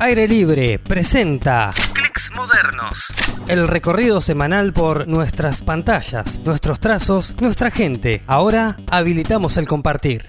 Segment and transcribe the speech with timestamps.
[0.00, 3.12] Aire Libre presenta Clicks Modernos.
[3.46, 8.22] El recorrido semanal por nuestras pantallas, nuestros trazos, nuestra gente.
[8.26, 10.28] Ahora habilitamos el compartir.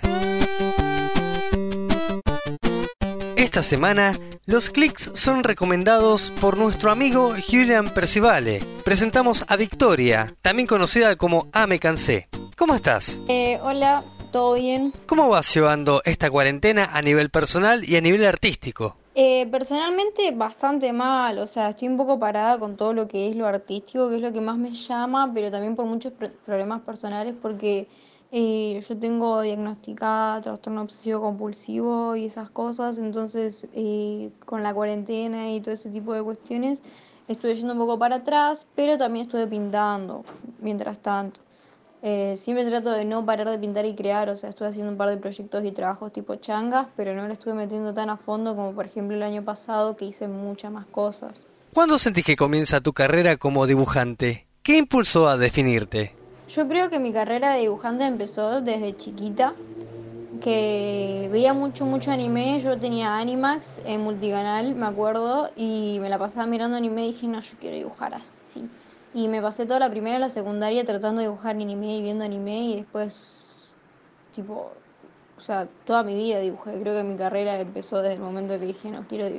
[3.35, 4.13] Esta semana,
[4.45, 8.61] los clics son recomendados por nuestro amigo Julian Percivale.
[8.83, 12.27] Presentamos a Victoria, también conocida como A Me Cansé.
[12.55, 13.19] ¿Cómo estás?
[13.27, 14.93] Eh, hola, ¿todo bien?
[15.07, 18.97] ¿Cómo vas llevando esta cuarentena a nivel personal y a nivel artístico?
[19.17, 23.35] Eh, personalmente bastante mal, o sea, estoy un poco parada con todo lo que es
[23.37, 26.11] lo artístico, que es lo que más me llama, pero también por muchos
[26.45, 27.87] problemas personales, porque
[28.33, 35.49] eh, yo tengo diagnosticada trastorno obsesivo compulsivo y esas cosas, entonces eh, con la cuarentena
[35.49, 36.81] y todo ese tipo de cuestiones
[37.29, 40.25] estuve yendo un poco para atrás, pero también estuve pintando
[40.59, 41.44] mientras tanto.
[42.07, 44.97] Eh, siempre trato de no parar de pintar y crear, o sea, estuve haciendo un
[44.97, 48.55] par de proyectos y trabajos tipo changas, pero no le estuve metiendo tan a fondo
[48.55, 51.31] como por ejemplo el año pasado que hice muchas más cosas.
[51.73, 54.45] ¿Cuándo sentís que comienza tu carrera como dibujante?
[54.61, 56.13] ¿Qué impulsó a definirte?
[56.47, 59.55] Yo creo que mi carrera de dibujante empezó desde chiquita,
[60.43, 62.59] que veía mucho, mucho anime.
[62.59, 67.25] Yo tenía Animax en multicanal, me acuerdo, y me la pasaba mirando anime y dije,
[67.25, 68.69] no, yo quiero dibujar así.
[69.15, 72.25] Y me pasé toda la primera y la secundaria tratando de dibujar anime y viendo
[72.25, 73.73] anime y después,
[74.35, 74.73] tipo,
[75.37, 76.77] o sea, toda mi vida dibujé.
[76.81, 79.33] Creo que mi carrera empezó desde el momento que dije, no, quiero,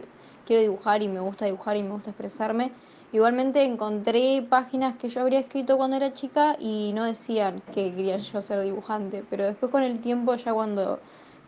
[0.47, 2.73] quiero dibujar y me gusta dibujar y me gusta expresarme.
[3.13, 8.17] Igualmente encontré páginas que yo habría escrito cuando era chica y no decían que quería
[8.17, 11.01] yo ser dibujante, pero después con el tiempo, ya cuando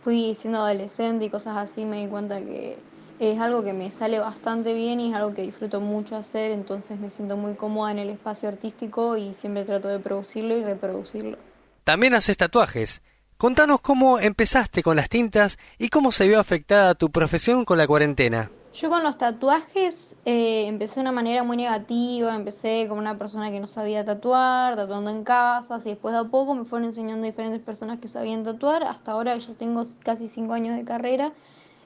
[0.05, 2.77] fui siendo adolescente y cosas así, me di cuenta que
[3.19, 6.99] es algo que me sale bastante bien y es algo que disfruto mucho hacer, entonces
[6.99, 11.39] me siento muy cómoda en el espacio artístico y siempre trato de producirlo y reproducirlo.
[11.85, 13.03] También haces tatuajes.
[13.37, 17.87] Contanos cómo empezaste con las tintas y cómo se vio afectada tu profesión con la
[17.87, 18.51] cuarentena.
[18.75, 23.51] Yo con los tatuajes eh, empecé de una manera muy negativa, empecé como una persona
[23.51, 27.27] que no sabía tatuar, tatuando en casas y después de a poco me fueron enseñando
[27.27, 28.85] diferentes personas que sabían tatuar.
[28.85, 31.33] Hasta ahora ya tengo casi cinco años de carrera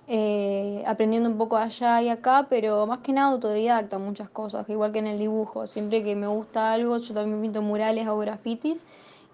[0.08, 4.92] eh, aprendiendo un poco allá y acá, pero más que nada autodidacta muchas cosas, igual
[4.92, 5.66] que en el dibujo.
[5.66, 8.84] Siempre que me gusta algo, yo también pinto murales, hago grafitis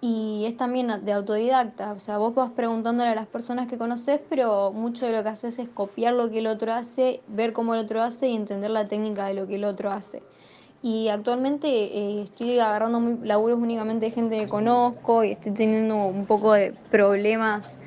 [0.01, 1.93] y es también de autodidacta.
[1.93, 5.29] O sea, vos vas preguntándole a las personas que conoces, pero mucho de lo que
[5.29, 8.71] haces es copiar lo que el otro hace, ver cómo el otro hace y entender
[8.71, 10.21] la técnica de lo que el otro hace.
[10.81, 15.97] Y actualmente eh, estoy agarrando muy, laburos únicamente de gente que conozco y estoy teniendo
[15.97, 17.77] un poco de problemas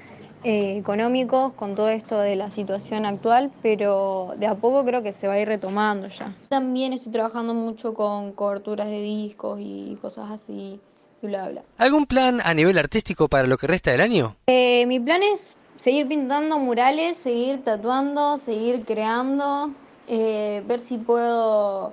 [0.44, 5.12] eh, económicos con todo esto de la situación actual, pero de a poco creo que
[5.12, 6.34] se va a ir retomando ya.
[6.48, 10.80] También estoy trabajando mucho con coberturas de discos y cosas así,
[11.22, 11.62] y bla, bla.
[11.78, 14.36] ¿Algún plan a nivel artístico para lo que resta del año?
[14.48, 19.70] Eh, mi plan es seguir pintando murales, seguir tatuando, seguir creando,
[20.08, 21.92] eh, ver si puedo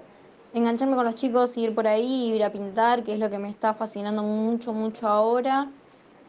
[0.53, 3.49] engancharme con los chicos, ir por ahí, ir a pintar, que es lo que me
[3.49, 5.69] está fascinando mucho, mucho ahora.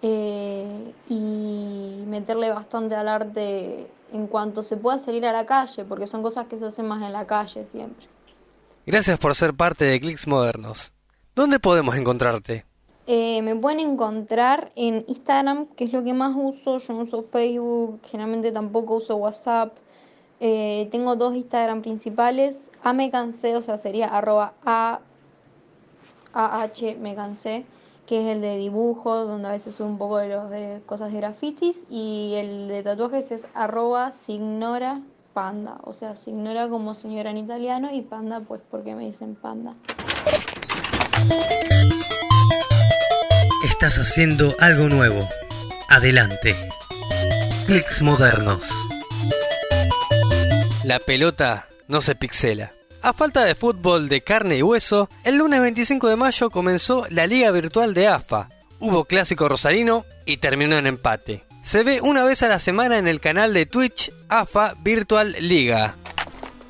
[0.02, 6.06] Eh, y meterle bastante al arte en cuanto se pueda salir a la calle, porque
[6.06, 8.06] son cosas que se hacen más en la calle siempre.
[8.86, 10.92] Gracias por ser parte de Clicks Modernos.
[11.36, 12.64] ¿Dónde podemos encontrarte?
[13.06, 16.78] Eh, me pueden encontrar en Instagram, que es lo que más uso.
[16.78, 19.76] Yo no uso Facebook, generalmente tampoco uso WhatsApp.
[20.40, 22.70] Eh, tengo dos Instagram principales.
[22.82, 25.00] A me cansé, o sea, sería arroba a,
[26.32, 27.66] a h me cansé
[28.10, 31.18] que es el de dibujos, donde a veces un poco de los de cosas de
[31.18, 35.00] grafitis, y el de tatuajes es arroba signora
[35.32, 39.76] panda, o sea, signora como señora en italiano y panda pues porque me dicen panda.
[43.64, 45.20] Estás haciendo algo nuevo.
[45.88, 46.56] Adelante.
[47.66, 48.68] Clicks modernos.
[50.82, 52.72] La pelota no se pixela.
[53.02, 57.26] A falta de fútbol de carne y hueso, el lunes 25 de mayo comenzó la
[57.26, 58.50] Liga Virtual de AFA.
[58.78, 61.44] Hubo clásico rosarino y terminó en empate.
[61.62, 65.96] Se ve una vez a la semana en el canal de Twitch AFA Virtual Liga.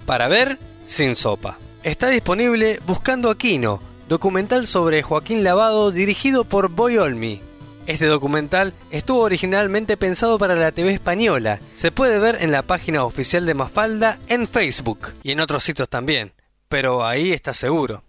[0.06, 1.58] Para ver, sin sopa.
[1.82, 7.40] Está disponible Buscando Aquino, documental sobre Joaquín Lavado dirigido por Boy Olmi.
[7.86, 11.60] Este documental estuvo originalmente pensado para la TV española.
[11.74, 15.88] Se puede ver en la página oficial de Mafalda en Facebook y en otros sitios
[15.88, 16.32] también,
[16.68, 18.04] pero ahí está seguro.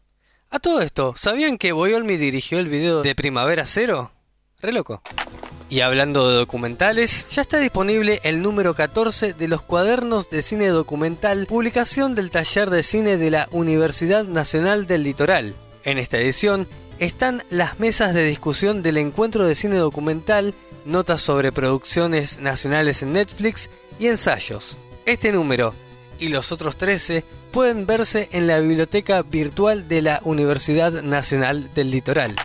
[0.50, 4.12] A todo esto, ¿sabían que Boyolmi dirigió el video de Primavera Cero?
[4.62, 5.02] Re loco.
[5.70, 10.68] Y hablando de documentales, ya está disponible el número 14 de los cuadernos de cine
[10.68, 15.56] documental, publicación del taller de cine de la Universidad Nacional del Litoral.
[15.86, 16.68] En esta edición
[17.02, 20.54] están las mesas de discusión del encuentro de cine documental,
[20.86, 24.78] notas sobre producciones nacionales en Netflix y ensayos.
[25.08, 25.74] Este número
[26.20, 31.90] y los otros 13 pueden verse en la biblioteca virtual de la Universidad Nacional del
[31.90, 32.36] Litoral.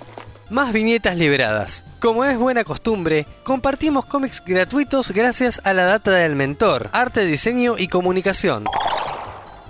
[0.49, 1.85] Más viñetas liberadas.
[2.01, 7.75] Como es buena costumbre, compartimos cómics gratuitos gracias a la data del mentor, arte, diseño
[7.77, 8.65] y comunicación.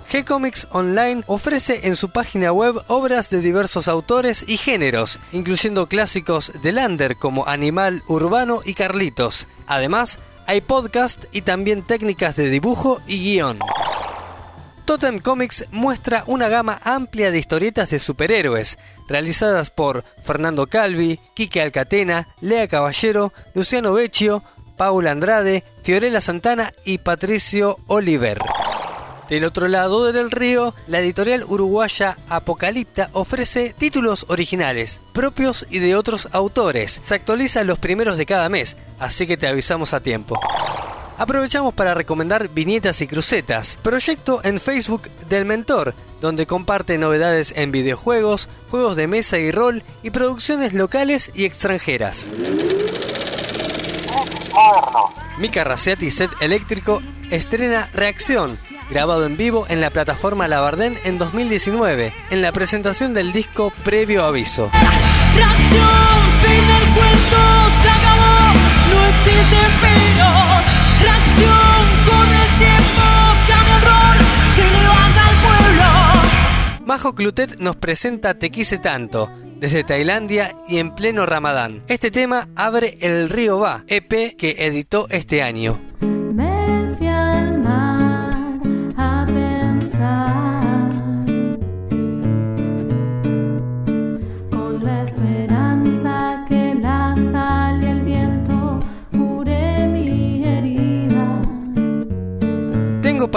[0.09, 6.53] G-Comics Online ofrece en su página web obras de diversos autores y géneros, incluyendo clásicos
[6.61, 9.49] de Lander como Animal, Urbano y Carlitos.
[9.67, 13.59] Además, hay podcast y también técnicas de dibujo y guion.
[14.85, 18.77] Totem Comics muestra una gama amplia de historietas de superhéroes,
[19.09, 24.41] realizadas por Fernando Calvi, Quique Alcatena, Lea Caballero, Luciano Vecchio,
[24.77, 28.39] Paula Andrade, Fiorella Santana y Patricio Oliver.
[29.29, 35.95] Del otro lado del río, la editorial uruguaya Apocalipta ofrece títulos originales, propios y de
[35.95, 37.01] otros autores.
[37.03, 40.39] Se actualiza los primeros de cada mes, así que te avisamos a tiempo.
[41.17, 47.71] Aprovechamos para recomendar Viñetas y Crucetas, proyecto en Facebook del Mentor, donde comparte novedades en
[47.71, 52.27] videojuegos, juegos de mesa y rol y producciones locales y extranjeras.
[55.37, 57.01] Mika Raciati Set Eléctrico
[57.31, 58.57] estrena Reacción,
[58.89, 64.23] grabado en vivo en la plataforma Labardén en 2019, en la presentación del disco Previo
[64.23, 64.69] Aviso.
[76.85, 79.29] Majo Clutet nos presenta Te quise tanto,
[79.59, 81.83] desde Tailandia y en pleno Ramadán.
[81.87, 85.81] Este tema abre El río va, EP que editó este año.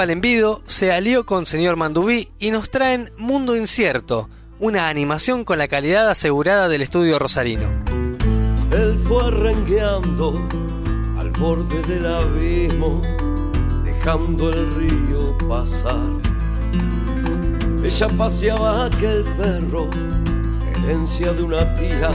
[0.01, 5.69] Palenvido se alió con Señor Mandubí y nos traen Mundo Incierto, una animación con la
[5.69, 7.69] calidad asegurada del estudio rosarino.
[8.73, 10.49] Él fue rengueando
[11.19, 13.03] al borde del abismo,
[13.85, 16.09] dejando el río pasar.
[17.85, 19.91] Ella paseaba aquel perro,
[20.77, 22.11] herencia de una tía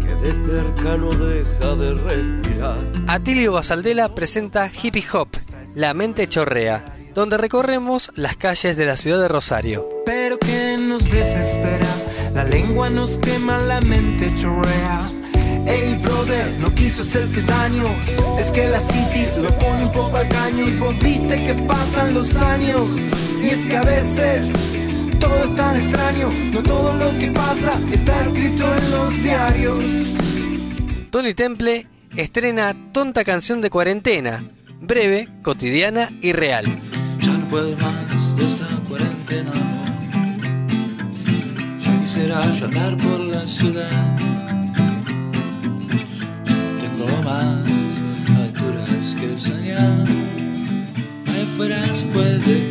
[0.00, 2.78] que de terca no deja de respirar.
[3.06, 5.28] Atilio Basaldela presenta Hippie Hop,
[5.74, 6.84] la Mente Chorrea,
[7.14, 9.88] donde recorremos las calles de la ciudad de Rosario.
[10.04, 11.86] Pero que nos desespera,
[12.34, 15.10] la lengua nos quema, la mente chorrea.
[15.66, 17.84] Ey, brother, no quiso hacerte daño.
[18.38, 20.68] Es que la city lo pone un poco al caño.
[20.68, 22.82] Y vos viste que pasan los años.
[23.40, 24.50] Y es que a veces
[25.20, 26.28] todo es tan extraño.
[26.52, 29.84] No todo lo que pasa está escrito en los diarios.
[31.10, 31.86] Tony Temple
[32.16, 34.44] estrena Tonta Canción de Cuarentena,
[34.82, 36.64] breve, cotidiana y real.
[37.20, 39.52] Ya no puedo más de esta cuarentena.
[41.80, 44.16] Ya quisiera andar por la ciudad.
[46.80, 47.68] Tengo más
[48.36, 50.04] alturas que soñar.
[51.28, 52.61] Ahí se puede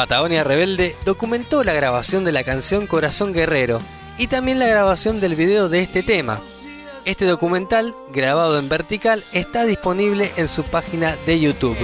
[0.00, 3.82] Patagonia Rebelde documentó la grabación de la canción Corazón Guerrero
[4.16, 6.40] y también la grabación del video de este tema.
[7.04, 11.76] Este documental, grabado en vertical, está disponible en su página de YouTube.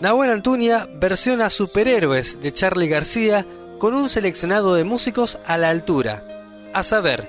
[0.00, 3.44] Nahuel Antuña versiona Superhéroes de Charlie García
[3.78, 6.24] con un seleccionado de músicos a la altura,
[6.74, 7.28] a saber,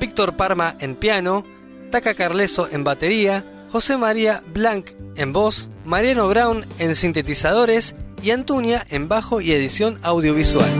[0.00, 1.44] Víctor Parma en piano,
[1.90, 8.86] Taca Carleso en batería, José María Blanc en voz, Mariano Brown en sintetizadores y Antuña
[8.90, 10.70] en bajo y edición audiovisual.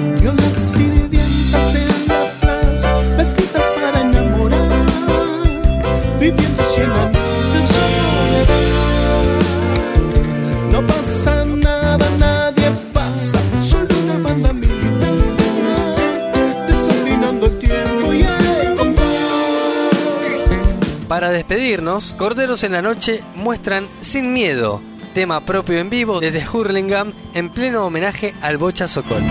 [21.13, 24.81] Para despedirnos, Corderos en la Noche muestran Sin Miedo,
[25.13, 29.23] tema propio en vivo desde Hurlingham en pleno homenaje al Bocha Sokol.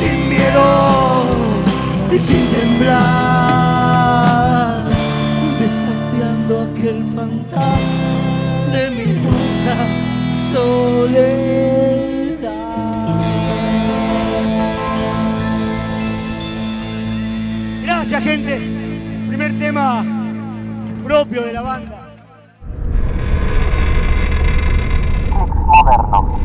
[0.00, 1.24] Sin miedo
[2.10, 2.98] y sin temblar,
[5.60, 7.78] desafiando aquel fantasma
[8.72, 9.76] de mi puta
[10.52, 11.68] soledad.
[17.84, 18.60] Gracias gente,
[19.28, 20.17] primer tema
[21.18, 22.14] propio de la banda.
[25.26, 26.37] Ex moderno.